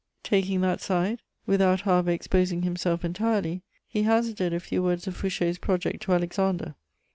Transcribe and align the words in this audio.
Taking 0.23 0.61
that 0.61 0.81
side, 0.81 1.21
without 1.45 1.81
however 1.81 2.09
exposing 2.09 2.63
himself 2.63 3.05
entirely, 3.05 3.61
he 3.87 4.01
hazarded 4.01 4.51
a 4.51 4.59
few 4.59 4.81
words 4.81 5.05
of 5.05 5.15
Fouché's 5.15 5.59
project 5.59 6.01
to 6.01 6.13
Alexander. 6.13 6.73